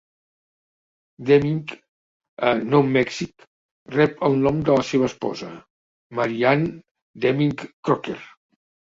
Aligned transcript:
Deming, 1.29 1.57
a 2.51 2.53
Nou 2.69 2.87
Mèxic, 2.95 3.45
rep 3.95 4.23
el 4.29 4.37
nom 4.47 4.63
de 4.69 4.77
la 4.79 4.85
seva 4.87 5.09
esposa, 5.09 5.51
Mary 6.21 6.39
Ann 6.53 6.65
Deming 7.27 7.53
Crocker. 7.61 8.17